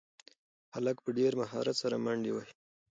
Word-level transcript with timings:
هلک 0.75 0.97
په 1.05 1.09
ډېر 1.17 1.31
مهارت 1.41 1.75
سره 1.83 1.95
منډې 2.05 2.31
وهي. 2.33 2.53